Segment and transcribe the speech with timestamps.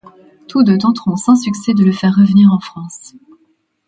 [0.47, 3.13] Tous deux tenteront sans succès de le faire revenir en France.